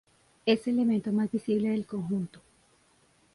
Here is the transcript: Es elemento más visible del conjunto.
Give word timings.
Es 0.47 0.65
elemento 0.65 1.11
más 1.11 1.29
visible 1.29 1.69
del 1.69 1.85
conjunto. 1.85 2.41